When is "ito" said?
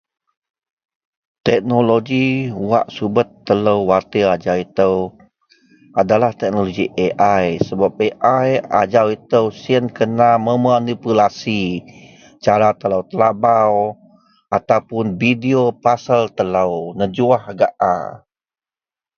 4.65-4.91, 9.17-9.41